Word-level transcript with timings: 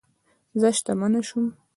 زه 0.59 0.69
شتمنه 0.77 1.21
شوم 1.29 1.47